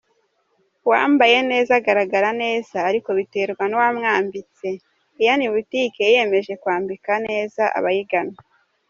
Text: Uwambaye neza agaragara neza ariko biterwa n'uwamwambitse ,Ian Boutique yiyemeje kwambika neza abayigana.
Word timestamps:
Uwambaye 0.85 1.37
neza 1.51 1.71
agaragara 1.79 2.29
neza 2.43 2.77
ariko 2.89 3.09
biterwa 3.17 3.63
n'uwamwambitse 3.67 4.67
,Ian 5.21 5.41
Boutique 5.53 6.03
yiyemeje 6.07 6.53
kwambika 6.61 7.11
neza 7.27 7.63
abayigana. 7.77 8.33